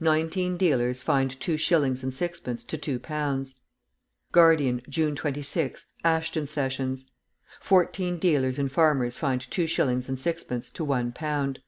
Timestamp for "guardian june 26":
4.32-5.88